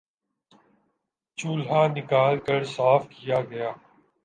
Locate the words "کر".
2.39-2.63